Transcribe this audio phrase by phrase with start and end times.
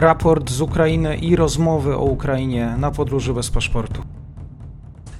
[0.00, 4.02] raport z Ukrainy i rozmowy o Ukrainie na podróży bez paszportu.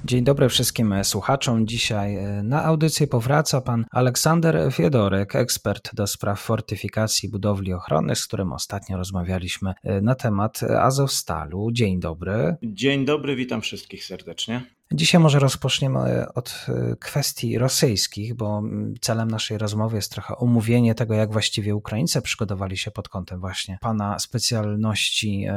[0.04, 1.66] Dzień dobry wszystkim słuchaczom.
[1.66, 8.26] Dzisiaj e, na audycję powraca pan Aleksander Fiedorek, ekspert do spraw fortyfikacji budowli ochronnych, z
[8.26, 11.72] którym ostatnio rozmawialiśmy e, na temat Azowstalu.
[11.72, 12.56] Dzień dobry.
[12.62, 14.77] Dzień dobry, witam wszystkich serdecznie.
[14.92, 20.94] Dzisiaj może rozpoczniemy od e, kwestii rosyjskich, bo mm, celem naszej rozmowy jest trochę omówienie
[20.94, 25.52] tego, jak właściwie Ukraińcy przygotowali się pod kątem właśnie pana specjalności, e,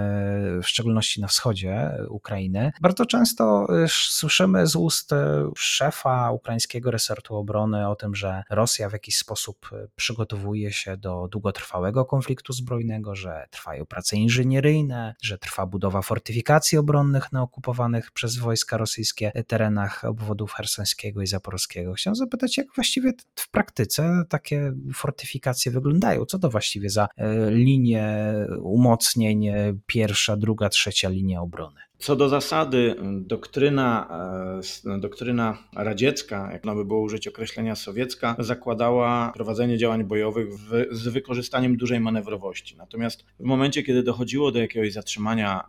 [0.63, 2.72] w szczególności na wschodzie Ukrainy.
[2.81, 5.12] Bardzo często e, słyszymy z ust
[5.58, 12.05] szefa ukraińskiego resortu obrony o tym, że Rosja w jakiś sposób przygotowuje się do długotrwałego
[12.05, 18.77] konfliktu zbrojnego, że trwają prace inżynieryjne, że trwa budowa fortyfikacji obronnych na okupowanych przez wojska
[18.77, 21.93] rosyjskie terenach obwodów hersońskiego i zaporowskiego.
[21.93, 26.25] Chciałem zapytać, jak właściwie w praktyce takie fortyfikacje wyglądają?
[26.25, 31.81] Co to właściwie za e, linie umocnień, e, pierwsza, druga, trzecia linia obrony?
[32.02, 34.07] Co do zasady, doktryna,
[34.85, 41.07] e, doktryna radziecka, jak by było użyć określenia sowiecka, zakładała prowadzenie działań bojowych w, z
[41.07, 42.77] wykorzystaniem dużej manewrowości.
[42.77, 45.63] Natomiast w momencie, kiedy dochodziło do jakiegoś zatrzymania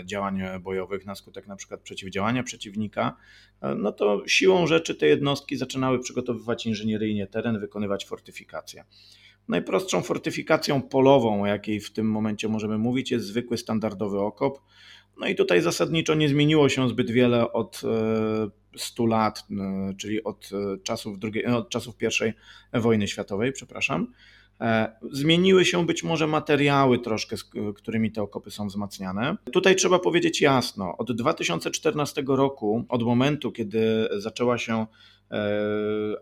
[0.00, 3.16] e, działań bojowych na skutek na przeciwdziałania przeciwnika,
[3.60, 8.84] e, no to siłą rzeczy te jednostki zaczynały przygotowywać inżynieryjnie teren, wykonywać fortyfikacje.
[9.48, 14.60] Najprostszą fortyfikacją polową, o jakiej w tym momencie możemy mówić, jest zwykły standardowy okop
[15.18, 17.82] no i tutaj zasadniczo nie zmieniło się zbyt wiele od
[18.76, 22.32] 100 e, lat, e, czyli od e, czasów, drugiej, od czasów I
[22.80, 24.12] wojny światowej, przepraszam.
[25.12, 27.44] Zmieniły się być może materiały troszkę, z
[27.76, 29.36] którymi te okopy są wzmacniane.
[29.52, 34.86] Tutaj trzeba powiedzieć jasno, od 2014 roku, od momentu, kiedy zaczęła się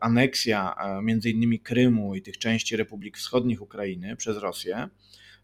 [0.01, 4.89] aneksja między innymi Krymu i tych części republik wschodnich Ukrainy przez Rosję,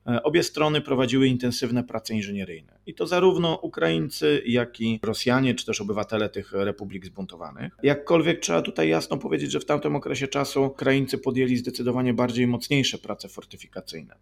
[0.04, 2.78] obie strony prowadziły intensywne prace inżynieryjne.
[2.86, 7.72] I to zarówno Ukraińcy, jak i Rosjanie, czy też obywatele tych republik zbuntowanych.
[7.82, 12.98] Jakkolwiek trzeba tutaj jasno powiedzieć, że w tamtym okresie czasu Ukraińcy podjęli zdecydowanie bardziej mocniejsze
[12.98, 14.14] prace fortyfikacyjne.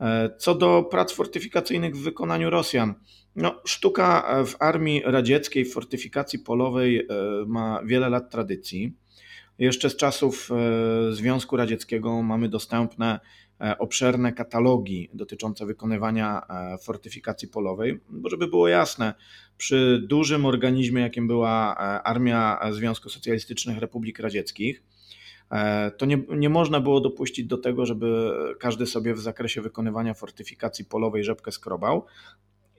[0.00, 2.94] E, co do prac fortyfikacyjnych w wykonaniu Rosjan,
[3.36, 7.04] no, sztuka w armii radzieckiej, w fortyfikacji polowej e,
[7.46, 8.96] ma wiele lat tradycji.
[9.58, 10.50] Jeszcze z czasów
[11.10, 18.68] Związku Radzieckiego mamy dostępne E, obszerne katalogi dotyczące wykonywania e, fortyfikacji polowej, bo żeby było
[18.68, 19.14] jasne,
[19.58, 24.82] przy dużym organizmie, jakim była e, Armia Związku Socjalistycznych Republik Radzieckich,
[25.96, 30.84] to nie, nie można było dopuścić do tego, żeby każdy sobie w zakresie wykonywania fortyfikacji
[30.84, 32.06] polowej rzepkę skrobał.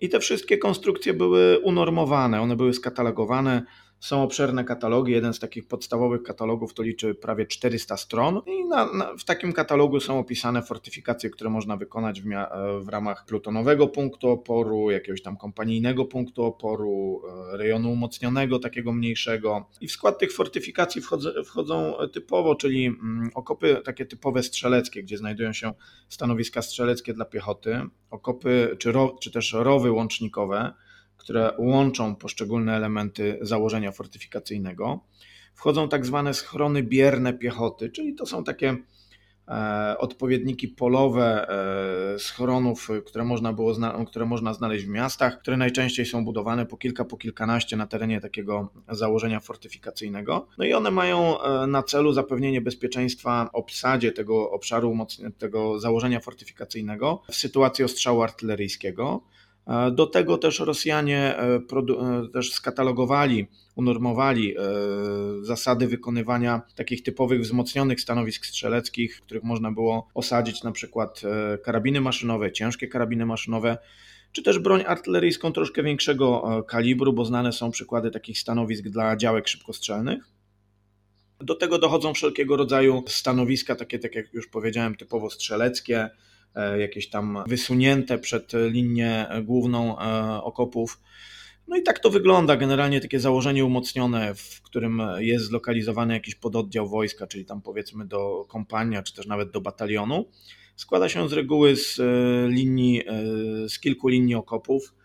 [0.01, 3.63] I te wszystkie konstrukcje były unormowane, one były skatalogowane,
[4.01, 5.11] są obszerne katalogi.
[5.11, 9.53] Jeden z takich podstawowych katalogów to liczy prawie 400 stron i na, na, w takim
[9.53, 12.25] katalogu są opisane fortyfikacje, które można wykonać w,
[12.81, 17.21] w, ramach plutonowego punktu oporu, jakiegoś tam kompanijnego punktu oporu,
[17.53, 19.69] e, rejonu umocnionego, takiego mniejszego.
[19.81, 25.17] I w skład tych fortyfikacji wchodzą, wchodzą typowo, czyli mm, okopy takie typowe strzeleckie, gdzie
[25.17, 25.73] znajdują się
[26.09, 27.81] stanowiska strzeleckie dla piechoty,
[28.11, 30.73] okopy czy, ro, czy też rowy łącznikowe,
[31.21, 34.99] które łączą poszczególne elementy założenia fortyfikacyjnego.
[35.53, 38.77] Wchodzą tak zwane schrony bierne piechoty, czyli to są takie
[39.47, 41.49] e, odpowiedniki polowe
[42.15, 43.75] e, schronów, które można, było
[44.07, 48.21] które można znaleźć w miastach, które najczęściej są budowane po kilka, po kilkanaście na terenie
[48.21, 50.47] takiego założenia fortyfikacyjnego.
[50.57, 54.97] No i one mają e, na celu zapewnienie bezpieczeństwa obsadzie tego obszaru,
[55.37, 59.23] tego założenia fortyfikacyjnego w sytuacji ostrzału artyleryjskiego.
[59.67, 61.61] E, do tego też Rosjanie e, e,
[62.33, 64.55] też skatalogowali, unormowali
[65.41, 71.21] zasady wykonywania takich typowych wzmocnionych stanowisk strzeleckich, w których można było osadzić na przykład
[71.63, 73.77] karabiny maszynowe, ciężkie karabiny maszynowe,
[74.31, 79.47] czy też broń artyleryjską troszkę większego kalibru, bo znane są przykłady takich stanowisk dla działek
[79.47, 80.23] szybkostrzelnych.
[81.39, 86.09] Do tego dochodzą wszelkiego rodzaju stanowiska, takie tak jak już powiedziałem, typowo strzeleckie,
[86.79, 91.01] jakieś tam wysunięte przed linię główną e, okopów.
[91.67, 92.57] No i tak to wygląda.
[92.57, 98.45] Generalnie takie założenie umocnione, w którym jest zlokalizowany jakiś pododdział wojska, czyli tam powiedzmy do
[98.49, 100.25] kompania, czy też nawet do batalionu.
[100.75, 102.03] Składa się z reguły z e,
[102.49, 103.03] linii,
[103.67, 105.00] z kilku linii okopów E,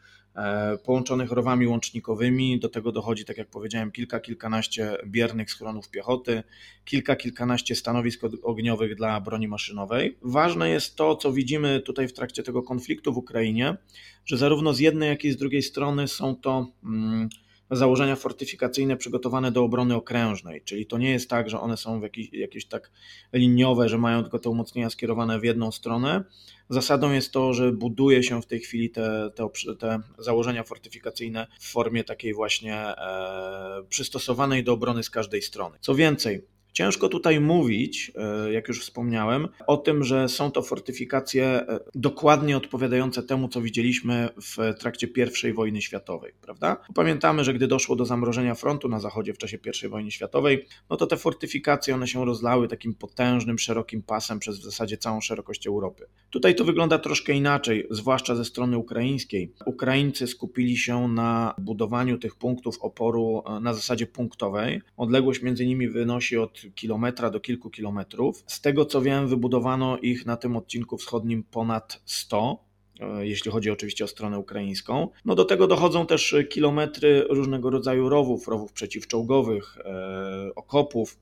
[0.85, 2.61] połączonych rowami łącznikowymi.
[2.61, 6.43] Do tego dochodzi, tak jak powiedziałem, kilka, kilkanaście biernych schronów piechoty,
[6.85, 10.19] kilka, kilkanaście stanowisk ogniowych dla broni maszynowej.
[10.23, 13.77] Ważne jest to, co widzimy tutaj w trakcie tego konfliktu w Ukrainie,
[14.25, 17.29] że zarówno z jednej, jak i z drugiej strony są to mm,
[17.71, 22.33] założenia fortyfikacyjne przygotowane do obrony okrężnej, czyli to nie jest tak, że one są jakieś,
[22.33, 22.91] jakieś tak
[23.33, 26.25] liniowe, że mają tylko te umocnienia skierowane w jedną stronę.
[26.71, 29.49] Zasadą jest to, że buduje się w tej chwili te, te,
[29.79, 35.79] te założenia fortyfikacyjne w formie takiej właśnie e, przystosowanej do obrony z każdej strony.
[35.81, 36.43] Co więcej,
[36.77, 42.57] Ciężko tutaj mówić, e, jak już wspomniałem, o tym, że są to fortyfikacje e, dokładnie
[42.57, 45.09] odpowiadające temu, co widzieliśmy w trakcie
[45.49, 46.77] I wojny światowej, prawda?
[46.95, 50.97] Pamiętamy, że gdy doszło do zamrożenia frontu na zachodzie w czasie I wojny światowej, no
[50.97, 55.67] to te fortyfikacje one się rozlały takim potężnym, szerokim pasem przez w zasadzie całą szerokość
[55.67, 56.07] Europy.
[56.31, 59.53] Tutaj to wygląda troszkę inaczej, zwłaszcza ze strony ukraińskiej.
[59.67, 64.83] Ukraińcy skupili się na budowaniu tych punktów oporu e, na zasadzie punktowej.
[64.97, 68.45] Odległość między nimi wynosi od kilometra do kilku kilometrów.
[68.47, 72.65] Z tego co wiem, wybudowano ich na tym odcinku wschodnim ponad 100
[73.01, 75.09] e, jeśli chodzi oczywiście o stronę ukraińską.
[75.25, 81.19] No do tego dochodzą też kilometry różnego rodzaju rowów, rowów przeciwczołgowych, e, okopów.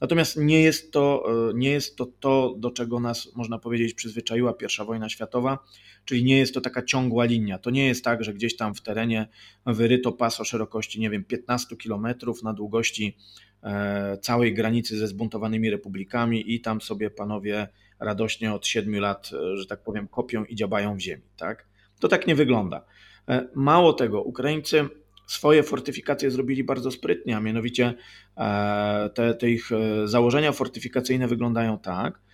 [0.00, 4.54] Natomiast nie jest to, e, nie jest to to, do czego nas, można powiedzieć, przyzwyczaiła
[4.82, 5.58] I wojna światowa,
[6.04, 7.58] czyli nie jest to taka ciągła linia.
[7.58, 9.28] To nie jest tak, że gdzieś tam w terenie
[9.66, 13.16] wyryto pas o szerokości, nie wiem, 15 kilometrów na długości
[14.20, 17.68] całej granicy ze zbuntowanymi republikami i tam sobie panowie
[18.00, 21.22] radośnie od siedmiu lat, e, że tak powiem, kopią i dziabają w ziemi.
[21.36, 21.66] Tak?
[22.00, 22.84] To tak nie wygląda.
[23.28, 24.88] E, mało tego, Ukraińcy
[25.26, 27.94] swoje fortyfikacje zrobili bardzo sprytnie, a mianowicie
[29.14, 29.70] te, te ich
[30.04, 32.33] założenia fortyfikacyjne wyglądają tak, E,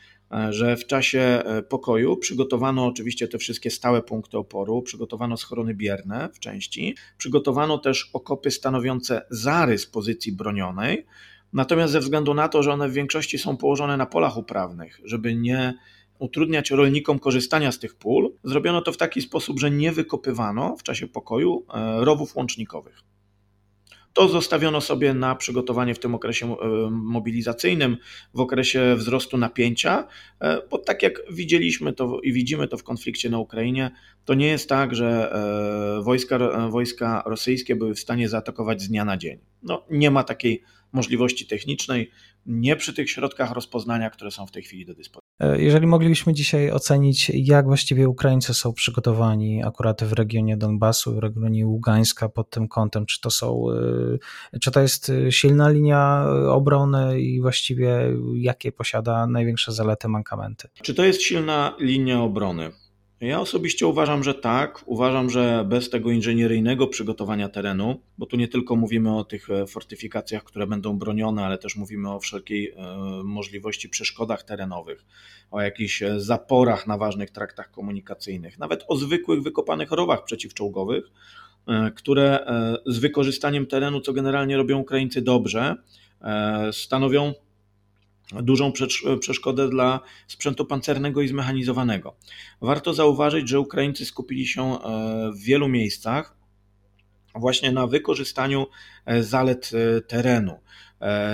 [0.50, 6.28] że w czasie e, pokoju przygotowano oczywiście te wszystkie stałe punkty oporu, przygotowano schrony bierne
[6.32, 11.06] w części, przygotowano też okopy stanowiące zarys pozycji bronionej,
[11.52, 15.34] natomiast ze względu na to, że one w większości są położone na polach uprawnych, żeby
[15.34, 15.74] nie
[16.18, 20.82] utrudniać rolnikom korzystania z tych pól, zrobiono to w taki sposób, że nie wykopywano w
[20.82, 23.09] czasie pokoju e, rowów łącznikowych.
[24.12, 27.96] To zostawiono sobie na przygotowanie w tym okresie e, mobilizacyjnym,
[28.34, 30.06] w okresie wzrostu napięcia,
[30.40, 33.90] e, bo tak jak widzieliśmy to i widzimy to w konflikcie na Ukrainie,
[34.24, 35.32] to nie jest tak, że
[35.98, 39.38] e, wojska, wojska rosyjskie były w stanie zaatakować z dnia na dzień.
[39.62, 40.62] No, nie ma takiej
[40.92, 42.10] możliwości technicznej,
[42.46, 45.30] nie przy tych środkach rozpoznania, które są w tej chwili do dyspozycji.
[45.40, 51.18] E, jeżeli moglibyśmy dzisiaj ocenić, jak właściwie Ukraińcy są przygotowani akurat w regionie Donbasu, w
[51.18, 53.64] regionie Ługańska pod tym kątem, czy to są,
[54.52, 57.98] e, czy to jest silna linia obrony i właściwie
[58.34, 60.68] jakie posiada największe zalety, mankamenty?
[60.82, 62.70] Czy to jest silna linia obrony?
[63.20, 64.82] Ja osobiście uważam, że tak.
[64.86, 69.66] Uważam, że bez tego inżynieryjnego przygotowania terenu, bo tu nie tylko mówimy o tych e,
[69.66, 72.74] fortyfikacjach, które będą bronione, ale też mówimy o wszelkiej e,
[73.24, 75.04] możliwości przeszkodach terenowych,
[75.50, 81.04] o jakichś e, zaporach na ważnych traktach komunikacyjnych, nawet o zwykłych wykopanych rowach przeciwczołgowych,
[81.94, 82.46] które
[82.86, 85.76] z wykorzystaniem terenu, co generalnie robią Ukraińcy dobrze,
[86.72, 87.34] stanowią
[88.32, 88.72] dużą
[89.20, 92.16] przeszkodę dla sprzętu pancernego i zmechanizowanego.
[92.60, 96.36] Warto zauważyć, że Ukraińcy skupili się e, w wielu miejscach
[97.34, 98.66] właśnie na wykorzystaniu
[99.06, 100.60] e, zalet e, terenu.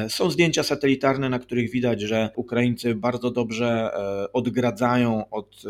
[0.09, 3.91] Są zdjęcia satelitarne, na których widać, że Ukraińcy bardzo dobrze
[4.33, 5.63] odgradzają od,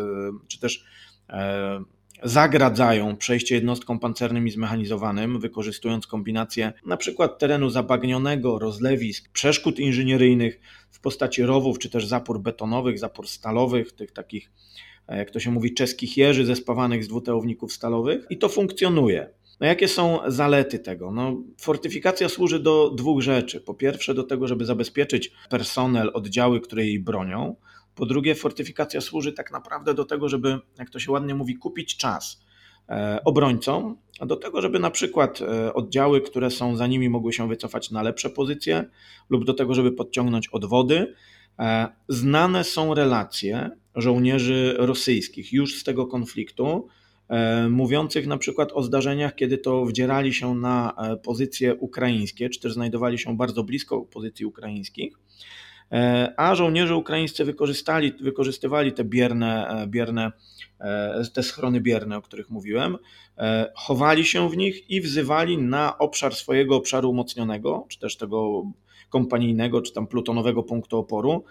[0.48, 0.84] czy też
[2.22, 7.28] zagradzają przejście jednostkom pancernym i zmechanizowanym, wykorzystując kombinację np.
[7.38, 10.60] terenu zabagnionego, rozlewisk, przeszkód inżynieryjnych
[10.96, 14.50] w postaci rowów, czy też zapór betonowych, zapór stalowych, tych takich,
[15.08, 19.30] e, jak to się mówi, czeskich jeży zespawanych z dwutełowników stalowych i to funkcjonuje.
[19.60, 21.12] No jakie są zalety tego?
[21.12, 23.60] No, fortyfikacja służy do dwóch rzeczy.
[23.60, 27.56] Po pierwsze, do tego, żeby zabezpieczyć personel, oddziały, które jej bronią.
[27.94, 31.96] Po drugie, fortyfikacja służy tak naprawdę do tego, żeby, jak to się ładnie mówi, kupić
[31.96, 32.45] czas
[33.24, 37.90] obrońcom, do tego, żeby na przykład e, oddziały, które są za nimi, mogły się wycofać
[37.90, 38.84] na lepsze pozycje,
[39.30, 41.14] lub do tego, żeby podciągnąć odwody.
[41.58, 46.88] E, znane są relacje żołnierzy rosyjskich już z tego konfliktu,
[47.70, 53.18] mówiących na przykład o zdarzeniach, kiedy to wdzierali się na pozycje ukraińskie, czy też znajdowali
[53.18, 55.65] się bardzo blisko pozycji ukraińskich E,
[56.36, 60.32] a żołnierze ukraińscy wykorzystali, wykorzystywali te bierne, e, bierne,
[60.80, 62.98] e, te schrony bierne, o których mówiłem,
[63.74, 68.64] chowali się w nich i wzywali na obszar swojego obszaru umocnionego, czy też tego
[69.10, 71.44] kompanijnego, czy tam plutonowego punktu oporu,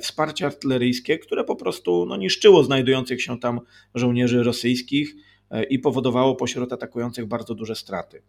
[0.00, 3.60] wsparcie artyleryjskie, które po prostu no, niszczyło znajdujących się tam
[3.94, 5.14] żołnierzy rosyjskich
[5.70, 8.22] i powodowało pośród atakujących bardzo duże straty.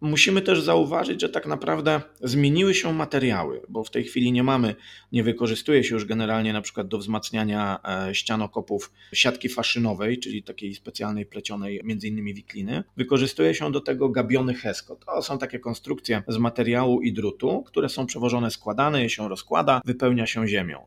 [0.00, 4.74] Musimy też zauważyć, że tak naprawdę zmieniły się materiały, bo w tej chwili nie mamy,
[5.12, 10.42] nie wykorzystuje się już generalnie na przykład do wzmacniania e, ścian okopów siatki faszynowej, czyli
[10.42, 12.84] takiej specjalnej plecionej między innymi wikliny.
[12.96, 14.96] Wykorzystuje się do tego gabiony Hesko.
[14.96, 19.80] To są takie konstrukcje z materiału i drutu, które są przewożone składane, je się rozkłada,
[19.84, 20.86] wypełnia się ziemią.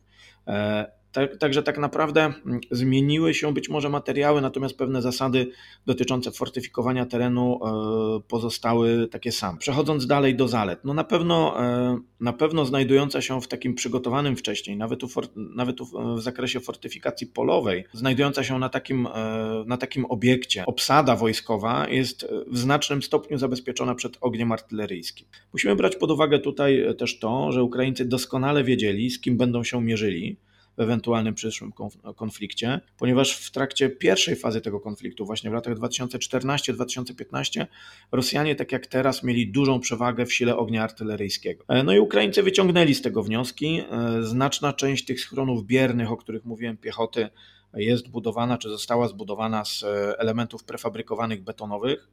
[1.17, 5.51] Tak, także tak naprawdę mm, zmieniły się być może materiały, natomiast pewne zasady
[5.85, 9.57] dotyczące fortyfikowania terenu e, pozostały takie same.
[9.57, 14.35] Przechodząc dalej do zalet, no na pewno, e, na pewno znajdująca się w takim przygotowanym
[14.35, 15.77] wcześniej, nawet, u, nawet
[16.17, 22.27] w zakresie fortyfikacji polowej, znajdująca się na takim, e, na takim obiekcie, obsada wojskowa jest
[22.47, 25.27] w znacznym stopniu zabezpieczona przed ogniem artyleryjskim.
[25.53, 29.81] Musimy brać pod uwagę tutaj też to, że Ukraińcy doskonale wiedzieli, z kim będą się
[29.81, 30.37] mierzyli
[30.77, 31.71] w ewentualnym przyszłym
[32.15, 37.65] konflikcie, ponieważ w trakcie pierwszej fazy tego konfliktu, właśnie w latach 2014-2015,
[38.11, 41.65] Rosjanie, tak jak teraz, mieli dużą przewagę w sile ognia artyleryjskiego.
[41.67, 43.81] E, no i Ukraińcy wyciągnęli z tego wnioski.
[43.91, 47.29] E, znaczna część tych schronów biernych, o których mówiłem, piechoty,
[47.73, 52.07] jest budowana, czy została zbudowana z e, elementów prefabrykowanych betonowych,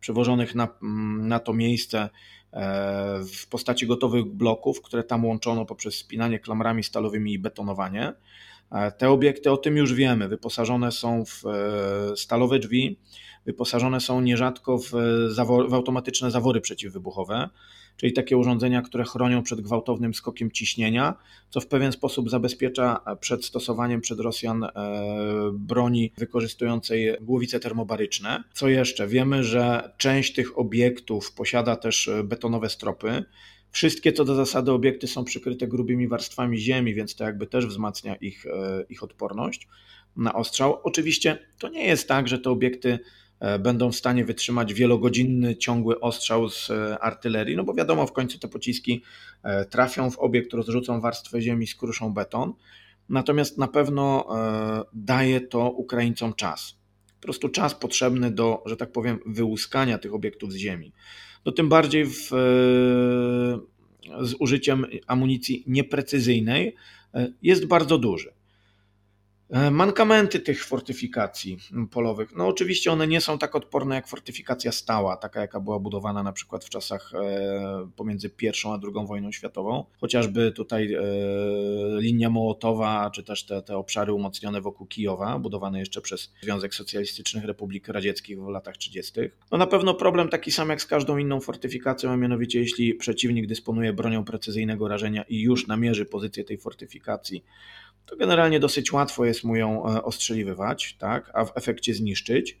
[0.00, 2.08] przewożonych na, mm, na to miejsce
[3.36, 8.12] w postaci gotowych bloków, które tam łączono poprzez spinanie klamrami stalowymi i betonowanie.
[8.72, 12.98] E, te obiekty, o tym już wiemy, wyposażone są w e, stalowe drzwi,
[13.46, 14.90] wyposażone są nierzadko w,
[15.68, 17.48] w automatyczne zawory przeciwwybuchowe
[17.96, 21.14] czyli takie urządzenia, które chronią przed gwałtownym skokiem ciśnienia,
[21.50, 24.70] co w pewien sposób zabezpiecza przed stosowaniem przed Rosjan e,
[25.52, 28.44] broni wykorzystującej głowice termobaryczne.
[28.52, 29.06] Co jeszcze?
[29.06, 33.24] Wiemy, że część tych obiektów posiada też betonowe stropy.
[33.70, 38.16] Wszystkie co do zasady obiekty są przykryte grubymi warstwami ziemi, więc to jakby też wzmacnia
[38.16, 39.68] ich, e, ich odporność
[40.16, 40.80] na ostrzał.
[40.82, 42.98] Oczywiście to nie jest tak, że te obiekty E,
[43.58, 48.38] będą w stanie wytrzymać wielogodzinny, ciągły ostrzał z e, artylerii, no bo wiadomo, w końcu
[48.38, 49.02] te pociski
[49.42, 52.52] e, trafią w obiekt, rozrzucą warstwę ziemi, skruszą beton.
[53.08, 54.26] Natomiast na pewno
[54.92, 56.78] daje to Ukraińcom czas.
[57.20, 60.92] Po prostu czas potrzebny do, że tak powiem, wyłuskania tych obiektów z ziemi.
[61.44, 62.28] No tym bardziej w,
[64.20, 66.74] z użyciem amunicji nieprecyzyjnej
[67.42, 68.35] jest bardzo duży.
[69.50, 71.58] E, mankamenty tych fortyfikacji
[71.90, 72.36] polowych.
[72.36, 76.32] No oczywiście one nie są tak odporne jak fortyfikacja stała, taka jaka była budowana na
[76.32, 79.84] przykład w czasach e, pomiędzy pierwszą a drugą wojną światową.
[80.00, 81.00] Chociażby tutaj e,
[82.00, 87.44] linia Mołotowa, czy też te, te obszary umocnione wokół Kijowa, budowane jeszcze przez Związek Socjalistycznych
[87.44, 89.12] Republik Radzieckich w latach 30.
[89.52, 93.46] No na pewno problem taki sam jak z każdą inną fortyfikacją, a mianowicie jeśli przeciwnik
[93.46, 97.44] dysponuje bronią precyzyjnego rażenia i już namierzy pozycję tej fortyfikacji,
[98.06, 102.58] to generalnie dosyć łatwo jest mu ją e, ostrzeliwywać, tak, a w efekcie zniszczyć.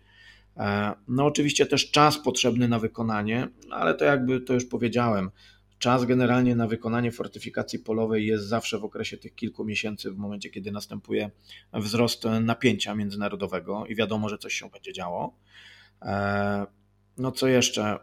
[0.56, 5.30] E, no oczywiście też czas potrzebny na wykonanie, ale to jakby to już powiedziałem,
[5.78, 10.50] czas generalnie na wykonanie fortyfikacji polowej jest zawsze w okresie tych kilku miesięcy, w momencie
[10.50, 11.30] kiedy następuje
[11.72, 15.36] wzrost napięcia międzynarodowego i wiadomo, że coś się będzie działo.
[16.02, 16.66] E,
[17.18, 17.98] no co jeszcze?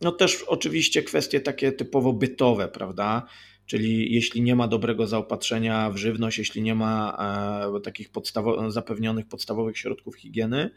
[0.00, 3.26] No też oczywiście kwestie takie typowo bytowe, prawda?
[3.70, 7.16] Czyli jeśli nie ma dobrego zaopatrzenia w żywność, jeśli nie ma
[7.76, 10.70] e, takich podstawo zapewnionych podstawowych środków higieny,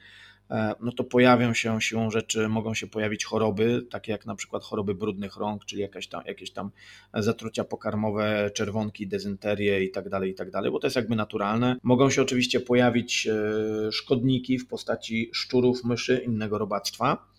[0.51, 4.63] e, no to pojawią się siłą rzeczy, mogą się pojawić choroby, takie jak na przykład
[4.63, 6.71] choroby brudnych rąk, czyli jakieś tam, jakieś tam
[7.13, 11.75] zatrucia pokarmowe, czerwonki, dezynterie i tak dalej, i tak dalej, bo to jest jakby naturalne.
[11.83, 17.32] Mogą się oczywiście pojawić e, szkodniki w postaci szczurów, myszy, innego robactwa.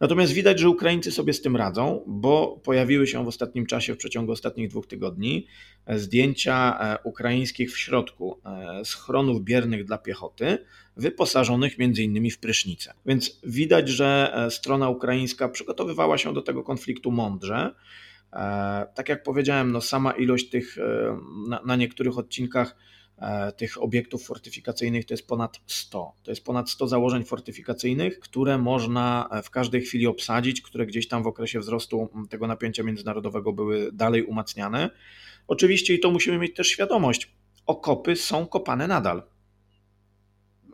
[0.00, 3.96] Natomiast widać, że Ukraińcy sobie z tym radzą, bo pojawiły się w ostatnim czasie, w
[3.96, 5.46] przeciągu ostatnich dwóch tygodni,
[5.86, 10.58] e, zdjęcia e, ukraińskich w środku e, schronów biernych dla piechoty,
[10.96, 12.30] wyposażonych m.in.
[12.30, 12.94] w prysznice.
[13.06, 17.74] Więc widać, że strona ukraińska przygotowywała się do tego konfliktu mądrze.
[18.94, 20.76] Tak jak powiedziałem, no sama ilość tych
[21.48, 22.76] na, na niektórych odcinkach
[23.56, 26.12] tych obiektów fortyfikacyjnych to jest ponad 100.
[26.22, 31.08] To jest ponad 100 założeń fortyfikacyjnych, które można e, w każdej chwili obsadzić, które gdzieś
[31.08, 34.90] tam w okresie wzrostu tego napięcia międzynarodowego były dalej umacniane.
[35.48, 37.32] Oczywiście, i to musimy mieć też świadomość,
[37.66, 39.22] okopy są kopane nadal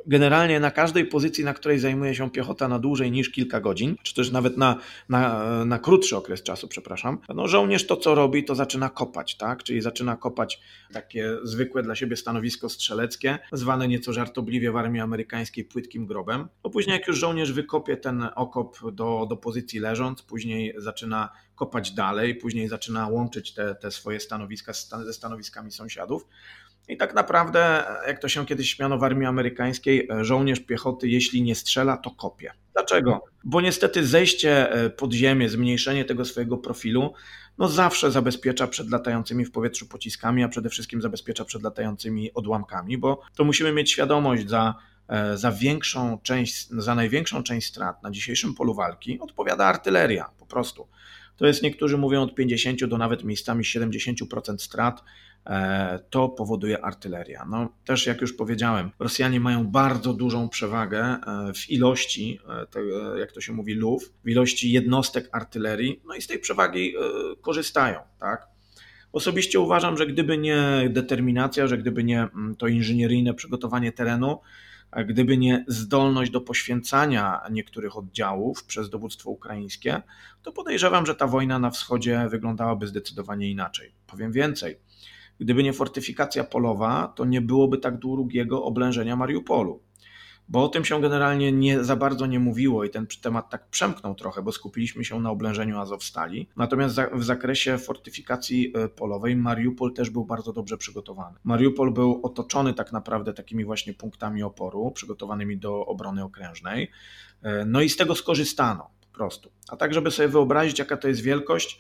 [0.07, 4.15] generalnie na każdej pozycji, na której zajmuje się piechota na dłużej niż kilka godzin, czy
[4.15, 4.77] też nawet na,
[5.09, 9.63] na, na krótszy okres czasu, przepraszam, no żołnierz to co robi, to zaczyna kopać, tak?
[9.63, 10.61] Czyli zaczyna kopać
[10.93, 16.49] takie zwykłe dla siebie stanowisko strzeleckie, zwane nieco żartobliwie w armii amerykańskiej płytkim grobem.
[16.65, 21.93] No później jak już żołnierz wykopie ten okop do, do pozycji leżąc, później zaczyna kopać
[21.93, 24.73] dalej, później zaczyna łączyć te, te swoje stanowiska
[25.05, 26.27] ze stanowiskami sąsiadów.
[26.89, 31.55] I tak naprawdę, jak to się kiedyś śmiano w armii amerykańskiej, żołnierz piechoty, jeśli nie
[31.55, 32.53] strzela, to kopie.
[32.73, 33.25] Dlaczego?
[33.45, 37.13] Bo niestety zejście pod ziemię, zmniejszenie tego swojego profilu,
[37.59, 42.99] no zawsze zabezpiecza przed latającymi w powietrzu pociskami, a przede wszystkim zabezpiecza przed latającymi odłamkami,
[42.99, 44.75] bo to musimy mieć świadomość za
[45.09, 50.47] E, za większą część, za największą część strat na dzisiejszym polu walki odpowiada artyleria, po
[50.47, 50.89] prostu.
[51.37, 55.05] To jest, niektórzy mówią od 50 do nawet miejscami 70% strat, e,
[56.11, 57.47] to powoduje artyleria.
[57.51, 62.41] No, też jak już powiedziałem, Rosjanie mają bardzo dużą przewagę e, w ilości,
[63.19, 66.95] jak to się mówi, lów, w ilości jednostek artylerii, no i z tej przewagi
[67.43, 68.55] korzystają, tak?
[69.13, 74.39] Osobiście uważam, że gdyby nie determinacja, że gdyby nie mm, to inżynieryjne przygotowanie terenu,
[75.07, 80.03] gdyby nie zdolność do poświęcania niektórych oddziałów przez dowództwo ukraińskie,
[80.43, 83.93] to podejrzewam, że ta wojna na wschodzie wyglądałaby zdecydowanie inaczej.
[84.07, 84.77] Powiem więcej.
[85.41, 89.81] Gdyby nie fortyfikacja polowa, to nie byłoby tak długiego oblężenia Mariupolu
[90.49, 94.15] bo o tym się generalnie nie, za bardzo nie mówiło i ten temat tak przemknął
[94.15, 96.49] trochę, bo skupiliśmy się na oblężeniu Azowstali.
[96.57, 101.39] Natomiast w zakresie fortyfikacji e, polowej Mariupol też był bardzo dobrze przygotowany.
[101.45, 106.91] Mariupol był otoczony tak naprawdę takimi właśnie punktami oporu, przygotowanymi do obrony okrężnej.
[107.43, 109.51] E, no i z tego skorzystano po prostu.
[109.69, 111.79] A tak, żeby sobie wyobrazić, jaka to jest wielkość,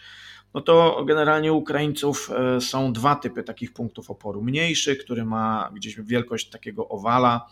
[0.54, 4.42] no to generalnie Ukraińców e, są dwa typy takich punktów oporu.
[4.42, 7.46] Mniejszy, który ma gdzieś wielkość takiego owala,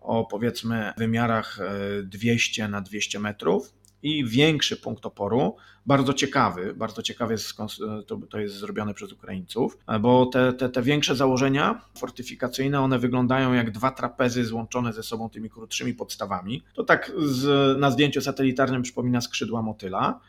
[0.00, 1.58] o powiedzmy wymiarach
[2.02, 8.02] 200 e, na 200 metrów i większy punkt oporu, bardzo ciekawy, bardzo ciekawy jest, e,
[8.30, 13.70] to, jest zrobione przez Ukraińców, bo te, te, te większe założenia fortyfikacyjne, one wyglądają jak
[13.70, 16.62] dwa trapezy złączone ze sobą tymi krótszymi podstawami.
[16.74, 20.20] To tak z, na zdjęciu satelitarnym przypomina skrzydła motyla.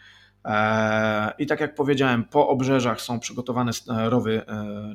[1.37, 4.41] I tak jak powiedziałem, po obrzeżach są przygotowane rowy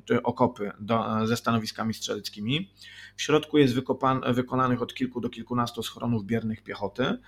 [0.04, 2.72] czy okopy do, ze stanowiskami strzeleckimi.
[3.16, 7.18] W środku jest wykopan, wykonanych od kilku do kilkunastu schronów biernych piechoty.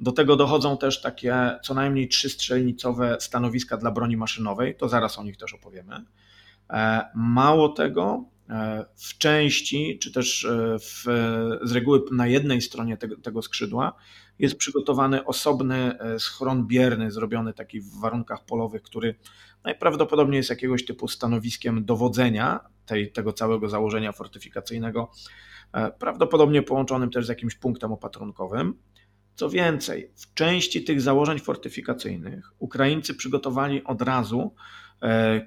[0.00, 5.18] Do tego dochodzą też takie co najmniej trzy strzelnicowe stanowiska dla broni maszynowej, to zaraz
[5.18, 6.04] o nich też opowiemy.
[6.70, 11.04] E, mało tego, e, w części, czy też e, w,
[11.62, 13.92] z reguły na jednej stronie tego, tego, skrzydła
[14.42, 19.14] jest przygotowany osobny schron bierny, zrobiony taki w warunkach polowych, który
[19.64, 25.10] najprawdopodobniej jest jakiegoś typu stanowiskiem dowodzenia tej, tego całego założenia fortyfikacyjnego,
[25.72, 28.74] e, prawdopodobnie połączonym też z jakimś punktem opatrunkowym.
[29.34, 34.81] Co więcej, w części tych założeń fortyfikacyjnych Ukraińcy przygotowali od razu e,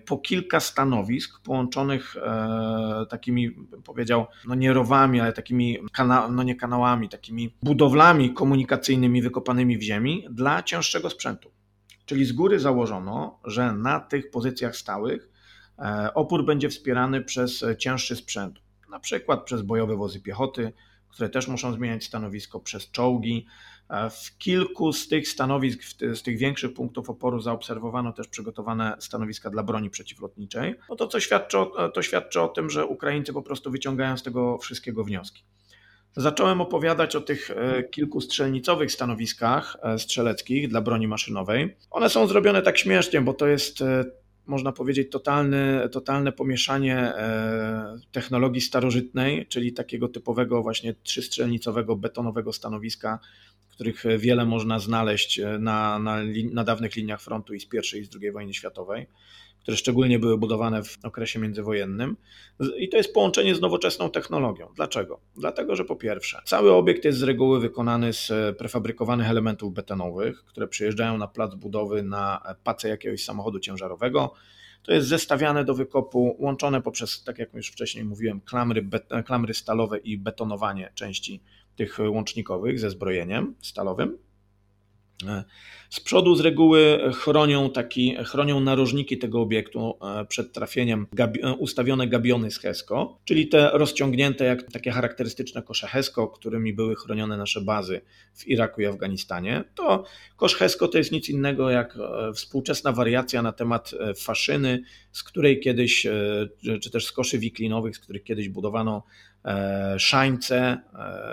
[0.05, 3.51] po kilka stanowisk połączonych e, takimi,
[3.85, 9.81] powiedział, no nie rowami, ale takimi, kana no nie kanałami, takimi budowlami komunikacyjnymi wykopanymi w
[9.81, 11.51] ziemi dla cięższego sprzętu.
[12.05, 15.29] Czyli z góry założono, że na tych pozycjach stałych
[15.79, 20.73] e, opór będzie wspierany przez cięższy sprzęt, na przykład przez bojowe wozy piechoty,
[21.15, 23.45] które też muszą zmieniać stanowisko, przez czołgi.
[23.89, 29.49] E, w kilku z tych stanowisk, z tych większych punktów oporu zaobserwowano też przygotowane stanowiska
[29.49, 30.75] dla broni przeciwlotniczej.
[30.89, 34.23] No to, co świadczy o, to świadczy o tym, że Ukraińcy po prostu wyciągają z
[34.23, 35.43] tego wszystkiego wnioski.
[36.17, 41.75] Zacząłem opowiadać o tych e, kilku strzelnicowych stanowiskach e, strzeleckich dla broni maszynowej.
[41.91, 44.05] One są zrobione tak śmiesznie, bo to jest e,
[44.47, 47.13] można powiedzieć, totalne, totalne pomieszanie
[48.11, 53.19] technologii starożytnej, czyli takiego typowego właśnie trzystrzelnicowego betonowego stanowiska,
[53.69, 56.17] których wiele można znaleźć na, na,
[56.51, 59.07] na dawnych liniach frontu i z I i z II wojny światowej
[59.65, 62.17] które szczególnie były budowane w okresie międzywojennym.
[62.77, 64.67] I to jest połączenie z nowoczesną technologią.
[64.75, 65.19] Dlaczego?
[65.37, 70.67] Dlatego, że po pierwsze, cały obiekt jest z reguły wykonany z prefabrykowanych elementów betonowych, które
[70.67, 74.33] przyjeżdżają na plac budowy na pacę jakiegoś samochodu ciężarowego.
[74.83, 78.89] To jest zestawiane do wykopu, łączone poprzez, tak jak już wcześniej mówiłem, klamry,
[79.25, 81.41] klamry stalowe i betonowanie części
[81.75, 84.17] tych łącznikowych ze zbrojeniem stalowym.
[85.89, 91.53] Z przodu z reguły chronią, taki, chronią narożniki tego obiektu e, przed trafieniem gabi e,
[91.53, 97.37] ustawione gabiony z HESCO, czyli te rozciągnięte jak takie charakterystyczne kosze HESCO, którymi były chronione
[97.37, 98.01] nasze bazy
[98.33, 99.63] w Iraku i Afganistanie.
[99.75, 100.03] To
[100.35, 105.59] kosz HESCO to jest nic innego jak e, współczesna wariacja na temat faszyny, z której
[105.59, 106.07] kiedyś,
[106.81, 109.03] czy też z koszy wiklinowych, z których kiedyś budowano
[109.97, 110.77] szańce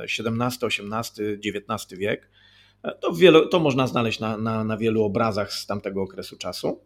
[0.02, 2.31] XVII, XVIII, XIX wiek
[3.00, 6.80] to, wielu, to można znaleźć na, na, na, wielu obrazach z tamtego okresu czasu.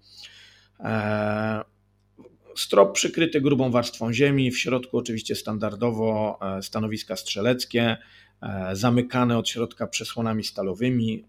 [0.80, 1.64] E,
[2.56, 7.96] strop przykryty grubą warstwą ziemi, w środku oczywiście standardowo e, stanowiska strzeleckie,
[8.42, 11.24] e, zamykane od środka przesłonami stalowymi,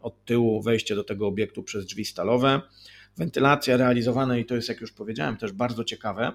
[0.00, 2.60] od tyłu wejście do tego obiektu przez drzwi stalowe.
[3.16, 6.32] Wentylacja realizowana, i to jest, jak już powiedziałem, też bardzo ciekawe,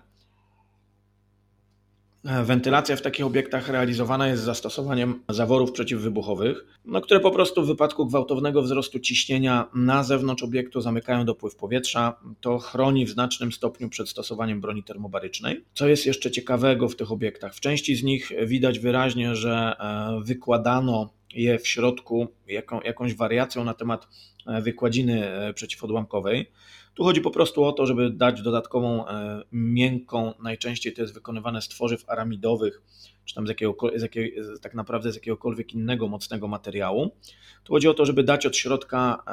[2.44, 7.68] Wentylacja w takich obiektach realizowana jest z zastosowaniem zaworów przeciwwybuchowych, no, które po prostu w
[7.68, 12.20] wypadku gwałtownego wzrostu ciśnienia na zewnątrz obiektu zamykają dopływ powietrza.
[12.42, 15.66] To chroni w znacznym stopniu przed stosowaniem broni termobarycznej.
[15.74, 17.56] Co jest jeszcze ciekawego w tych obiektach?
[17.56, 23.64] W części z nich widać wyraźnie, że e, wykładano je w środku jaką, jakąś wariacją
[23.64, 24.08] na temat
[24.48, 26.52] e, wykładziny e, przeciwodłamkowej.
[26.96, 31.62] Tu chodzi po prostu o to, żeby dać dodatkową e, miękką, najczęściej to jest wykonywane
[31.62, 32.82] z tworzyw aramidowych,
[33.26, 33.50] czy tam z,
[33.96, 37.12] z jakiego, tak naprawdę z jakiegokolwiek innego mocnego materiału.
[37.64, 39.24] Tu chodzi o to, żeby dać od środka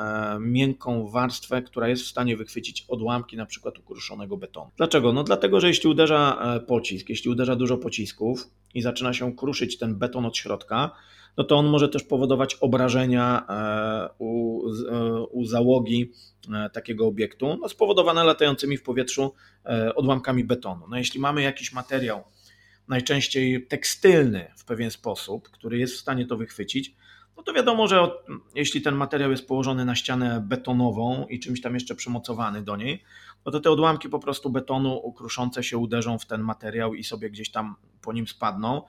[0.41, 4.71] miękką warstwę, która jest w stanie wychwycić odłamki na przykład ukruszonego betonu.
[4.77, 5.13] Dlaczego?
[5.13, 9.99] No dlatego, że jeśli uderza pocisk, jeśli uderza dużo pocisków i zaczyna się kruszyć ten
[9.99, 10.91] beton od środka,
[11.37, 16.13] no to on może też powodować obrażenia e, u, e, u załogi
[16.55, 19.35] e, takiego obiektu, no spowodowane latającymi w powietrzu
[19.95, 20.87] odłamkami betonu.
[20.89, 22.25] No jeśli mamy jakiś materiał,
[22.89, 26.97] najczęściej tekstylny w pewien sposób, który jest w stanie to wychwycić,
[27.37, 28.11] no to wiadomo, że
[28.55, 33.03] jeśli ten materiał jest położony na ścianę betonową i czymś tam jeszcze przymocowany do niej,
[33.47, 37.31] no to te odłamki po prostu betonu kruszące się uderzą w ten materiał i sobie
[37.31, 38.83] gdzieś tam po nim spadną,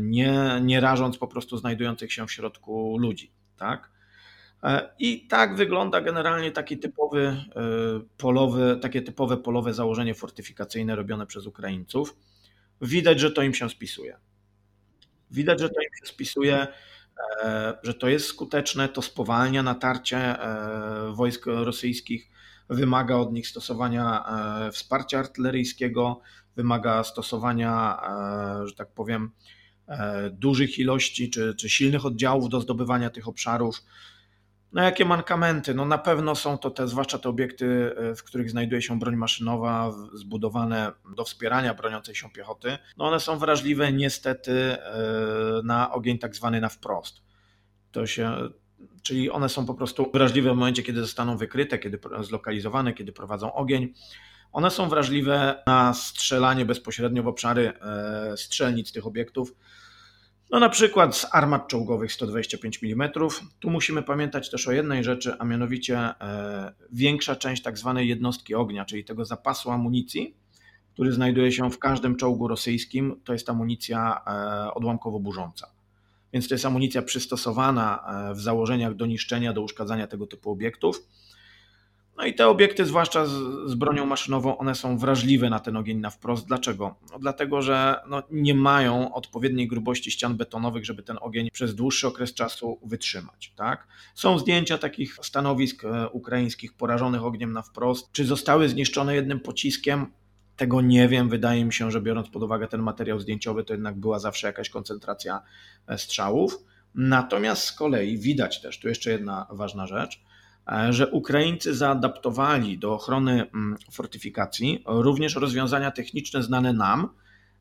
[0.00, 3.32] nie, nie rażąc po prostu znajdujących się w środku ludzi.
[3.56, 3.90] Tak?
[4.62, 7.60] E, I tak wygląda generalnie taki typowy e,
[8.16, 12.16] polowy, takie typowe polowe założenie fortyfikacyjne robione przez Ukraińców.
[12.80, 14.16] Widać, że to im się spisuje.
[15.30, 16.66] Widać, że to im się spisuje,
[17.82, 20.36] że to jest skuteczne, to spowalnia natarcie
[21.12, 22.30] wojsk rosyjskich
[22.72, 24.24] wymaga od nich stosowania
[24.66, 26.20] e, wsparcia artyleryjskiego,
[26.56, 28.02] wymaga stosowania,
[28.62, 29.30] e, że tak powiem,
[29.88, 33.82] e, dużych ilości czy, czy silnych oddziałów do zdobywania tych obszarów.
[34.72, 35.74] No jakie mankamenty?
[35.74, 39.92] No na pewno są to te, zwłaszcza te obiekty, w których znajduje się broń maszynowa,
[40.14, 42.78] zbudowane do wspierania broniącej się piechoty.
[42.96, 44.76] No one są wrażliwe niestety
[45.64, 47.22] na ogień tak zwany na wprost.
[47.90, 48.36] To się,
[49.02, 53.52] czyli one są po prostu wrażliwe w momencie, kiedy zostaną wykryte, kiedy zlokalizowane, kiedy prowadzą
[53.52, 53.92] ogień.
[54.52, 59.54] One są wrażliwe na strzelanie bezpośrednio w obszary e, strzelnic tych obiektów.
[60.50, 63.10] No na przykład z armat czołgowych 125 mm.
[63.60, 68.54] Tu musimy pamiętać też o jednej rzeczy, a mianowicie e, większa część tak zwanej jednostki
[68.54, 70.36] ognia, czyli tego zapasu amunicji,
[70.92, 75.81] który znajduje się w każdym czołgu rosyjskim, to jest amunicja e, odłamkowo-burząca
[76.32, 81.02] więc to jest amunicja przystosowana e, w założeniach do niszczenia, do uszkadzania tego typu obiektów.
[82.16, 86.10] No i te obiekty, zwłaszcza z, bronią maszynową, one są wrażliwe na ten ogień na
[86.10, 86.46] wprost.
[86.46, 86.94] Dlaczego?
[87.12, 92.06] No dlatego, że no nie mają odpowiedniej grubości ścian betonowych, żeby ten ogień przez dłuższy
[92.06, 93.52] okres czasu wytrzymać.
[93.56, 93.86] Tak?
[94.14, 98.12] Są zdjęcia takich stanowisk e, ukraińskich porażonych ogniem na wprost.
[98.12, 100.06] Czy zostały zniszczone jednym pociskiem?
[100.56, 101.28] Tego nie wiem.
[101.28, 104.70] Wydaje mi się, że biorąc pod uwagę ten materiał zdjęciowy, to jednak była zawsze jakaś
[104.70, 105.42] koncentracja
[105.86, 106.58] e, strzałów.
[106.94, 110.20] Natomiast z kolei widać też, tu jeszcze jedna ważna rzecz,
[110.72, 117.08] e, że Ukraińcy zaadaptowali do ochrony mm, fortyfikacji również rozwiązania techniczne znane nam,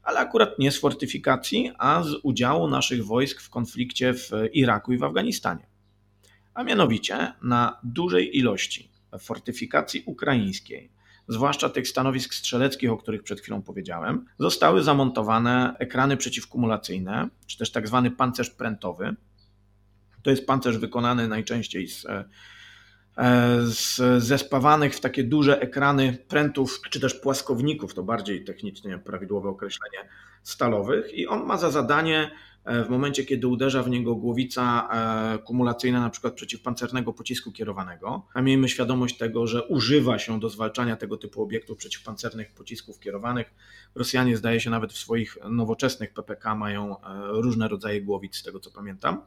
[0.03, 4.97] ale akurat nie z fortyfikacji, a z udziału naszych wojsk w konflikcie w Iraku i
[4.97, 5.67] w Afganistanie.
[6.53, 10.91] A mianowicie na dużej ilości fortyfikacji ukraińskiej
[11.31, 17.71] zwłaszcza tych stanowisk strzeleckich, o których przed chwilą powiedziałem, zostały zamontowane ekrany przeciwkumulacyjne, czy też
[17.71, 19.15] tak zwany pancerz prętowy.
[20.23, 22.25] To jest pancerz wykonany najczęściej z, e,
[23.63, 30.09] z zespawanych w takie duże ekrany prętów, czy też płaskowników, to bardziej technicznie prawidłowe określenie,
[30.43, 34.89] stalowych i on ma za zadanie E, w momencie, kiedy uderza w niego głowica
[35.35, 40.49] e, kumulacyjna, na przykład przeciwpancernego pocisku kierowanego, a miejmy świadomość tego, że używa się do
[40.49, 43.53] zwalczania tego typu obiektów przeciwpancernych pocisków kierowanych.
[43.95, 48.59] Rosjanie, zdaje się, nawet w swoich nowoczesnych PPK mają e, różne rodzaje głowic, z tego
[48.59, 49.21] co pamiętam.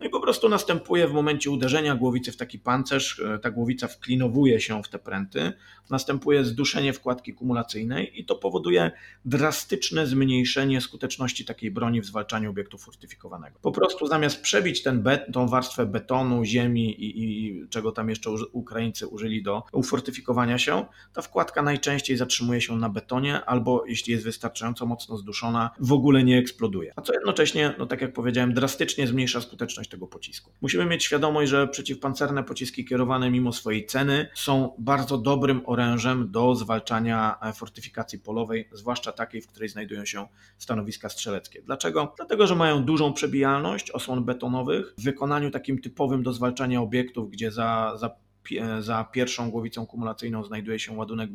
[0.00, 3.88] No i po prostu następuje w momencie uderzenia głowicy w taki pancerz, e, ta głowica
[3.88, 5.52] wklinowuje się w te pręty,
[5.90, 8.90] następuje zduszenie wkładki kumulacyjnej i to powoduje
[9.24, 13.58] drastyczne zmniejszenie skuteczności takiej broni w zwalczaniu obiektu fortyfikowanego.
[13.62, 18.30] Po prostu zamiast przebić ten bet, tą warstwę betonu, ziemi i, i czego tam jeszcze
[18.52, 24.24] Ukraińcy użyli do ufortyfikowania się, ta wkładka najczęściej zatrzymuje się na betonie albo jeśli jest
[24.24, 26.92] wystarczająco mocno zduszona, w ogóle nie eksploduje.
[26.96, 30.52] A co jednocześnie, no tak jak powiedziałem, drastycznie zmniejsza skuteczność tego pocisku.
[30.60, 36.54] Musimy mieć świadomość, że przeciwpancerne pociski kierowane mimo swojej ceny są bardzo dobrym orężem do
[36.54, 40.26] zwalczania fortyfikacji polowej, zwłaszcza takiej, w której znajdują się
[40.58, 41.62] stanowiska strzeleckie.
[41.62, 42.14] Dlaczego?
[42.16, 47.50] Dlatego, że mają dużą przebijalność osłon betonowych w wykonaniu takim typowym do zwalczania obiektów, gdzie
[47.50, 48.10] za, za
[48.80, 51.30] za pierwszą głowicą kumulacyjną znajduje się ładunek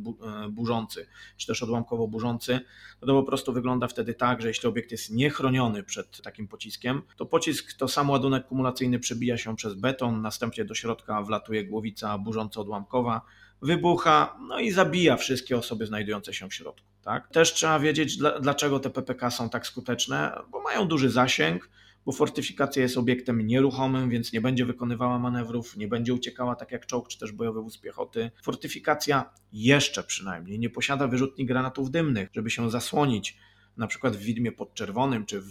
[0.50, 2.60] burzący, czy też odłamkowo burzący,
[3.02, 7.02] no to po prostu wygląda wtedy tak, że jeśli obiekt jest niechroniony przed takim pociskiem,
[7.18, 12.18] to pocisk, to sam ładunek kumulacyjny przebija się przez beton, następnie do środka wlatuje głowica
[12.18, 13.22] burząco-odłamkowa,
[13.62, 16.88] wybucha, no i zabija wszystkie osoby znajdujące się w środku.
[17.04, 17.28] Tak?
[17.28, 21.70] Też trzeba wiedzieć, dlaczego te PPK są tak skuteczne, bo mają duży zasięg,
[22.06, 26.86] bo fortyfikacja jest obiektem nieruchomym, więc nie będzie wykonywała manewrów, nie będzie uciekała tak jak
[26.86, 28.32] czołg czy też bojowy wóz piechoty.
[28.44, 33.38] Fortyfikacja jeszcze przynajmniej nie posiada wyrzutni granatów dymnych, żeby się zasłonić
[33.78, 35.44] na przykład w widmie podczerwonym, czy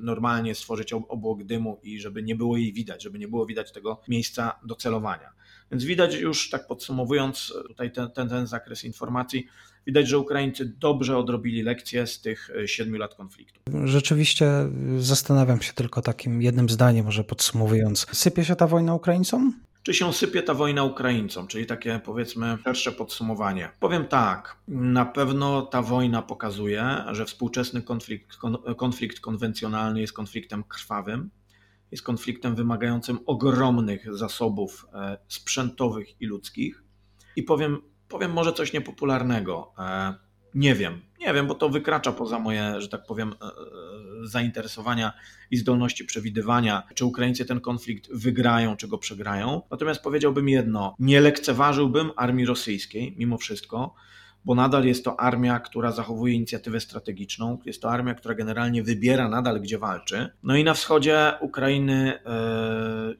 [0.00, 4.00] normalnie stworzyć obłok dymu i żeby nie było jej widać, żeby nie było widać tego
[4.08, 5.32] miejsca do celowania.
[5.70, 9.46] Więc widać już, tak podsumowując tutaj ten, ten, ten zakres informacji,
[9.88, 13.60] widać, że Ukraińcy dobrze odrobili lekcje z tych e, siedmiu lat konfliktu.
[13.84, 14.50] Rzeczywiście
[14.98, 18.06] zastanawiam się tylko takim jednym zdaniem, może podsumowując.
[18.12, 19.60] Sypie się ta wojna Ukraińcom?
[19.82, 23.70] Czy się sypie ta wojna Ukraińcom, czyli takie powiedzmy szersze podsumowanie.
[23.80, 28.38] Powiem tak, na pewno ta wojna pokazuje, że współczesny konflikt,
[28.76, 31.30] konflikt konwencjonalny jest konfliktem krwawym,
[31.90, 36.82] jest konfliktem wymagającym ogromnych zasobów e, sprzętowych i ludzkich.
[37.36, 39.72] I powiem, powiem może coś niepopularnego.
[39.78, 40.14] E,
[40.54, 43.50] nie wiem, nie wiem, bo to wykracza poza moje, że tak powiem, e,
[44.26, 45.12] zainteresowania
[45.50, 49.62] i zdolności przewidywania, czy Ukraińcy ten konflikt wygrają, czy go przegrają.
[49.70, 53.94] Natomiast powiedziałbym jedno: nie lekceważyłbym armii rosyjskiej, mimo wszystko
[54.44, 59.28] bo nadal jest to armia, która zachowuje inicjatywę strategiczną, jest to armia, która generalnie wybiera
[59.28, 60.28] nadal, gdzie walczy.
[60.42, 63.14] No i na wschodzie Ukrainy, e,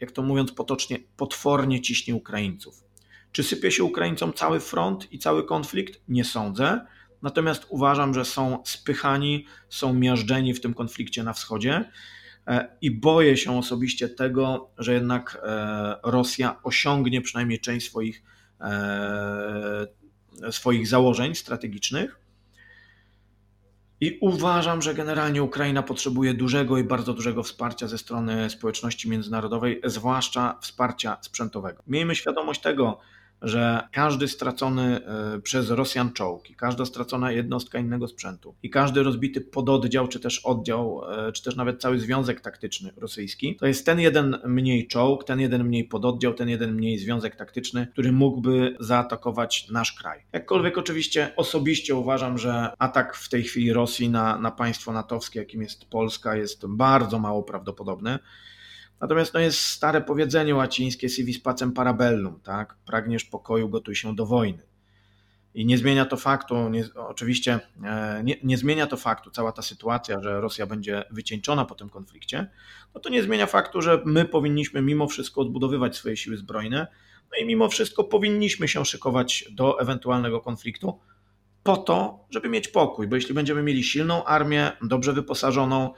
[0.00, 2.83] jak to mówiąc potocznie, potwornie ciśnie Ukraińców.
[3.34, 6.00] Czy sypie się Ukraińcom cały front i cały konflikt?
[6.08, 6.86] Nie sądzę.
[7.22, 11.90] Natomiast uważam, że są spychani, są miażdżeni w tym konflikcie na wschodzie
[12.46, 18.22] e, i boję się osobiście tego, że jednak e, Rosja osiągnie przynajmniej część swoich
[20.50, 22.20] swoich założeń strategicznych.
[24.00, 29.80] I uważam, że generalnie Ukraina potrzebuje dużego i bardzo dużego wsparcia ze strony społeczności międzynarodowej,
[29.84, 31.82] zwłaszcza wsparcia sprzętowego.
[31.86, 33.00] Miejmy świadomość tego,
[33.44, 39.02] że każdy stracony e, przez Rosjan czołg i każda stracona jednostka innego sprzętu i każdy
[39.02, 43.86] rozbity pododdział, czy też oddział, e, czy też nawet cały związek taktyczny rosyjski, to jest
[43.86, 48.76] ten jeden mniej czołg, ten jeden mniej pododdział, ten jeden mniej związek taktyczny, który mógłby
[48.80, 50.20] zaatakować nasz kraj.
[50.32, 55.62] Jakkolwiek oczywiście osobiście uważam, że atak w tej chwili Rosji na, na państwo natowskie, jakim
[55.62, 58.18] jest Polska, jest bardzo mało prawdopodobny.
[59.00, 62.76] Natomiast no jest stare powiedzenie łacińskie si pacem parabellum, tak?
[62.86, 64.62] Pragniesz pokoju, gotuj się do wojny.
[65.54, 69.62] I nie zmienia to faktu, nie, oczywiście e, nie, nie, zmienia to faktu, cała ta
[69.62, 72.50] sytuacja, że Rosja będzie wycieńczona po tym konflikcie,
[72.94, 76.86] no to nie zmienia faktu, że my powinniśmy mimo wszystko odbudowywać swoje siły zbrojne,
[77.32, 81.00] no i mimo wszystko powinniśmy się szykować do ewentualnego konfliktu
[81.62, 85.94] po to, żeby mieć pokój, bo jeśli będziemy mieli silną armię, dobrze wyposażoną,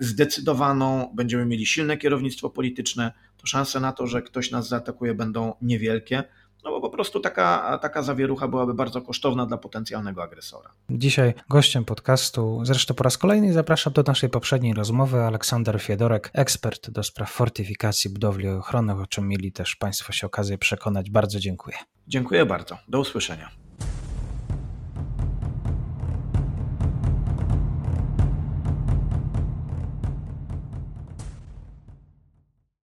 [0.00, 5.54] zdecydowaną, będziemy mieli silne kierownictwo polityczne, to szanse na to, że ktoś nas zaatakuje będą
[5.62, 6.24] niewielkie.
[6.64, 10.70] No bo po prostu taka, taka zawierucha byłaby bardzo kosztowna dla potencjalnego agresora.
[10.90, 16.90] Dzisiaj gościem podcastu, zresztą po raz kolejny zapraszam do naszej poprzedniej rozmowy, Aleksander Fiedorek, ekspert
[16.90, 21.10] do spraw fortyfikacji, budowli ochronnych, o czym mieli też Państwo się okazję przekonać.
[21.10, 21.76] Bardzo dziękuję.
[22.08, 22.78] Dziękuję bardzo.
[22.88, 23.61] Do usłyszenia.